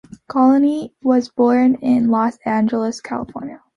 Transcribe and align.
Cooley 0.27 0.95
was 1.03 1.29
born 1.29 1.75
in 1.75 2.09
Los 2.09 2.35
Angeles, 2.43 3.01
California. 3.01 3.61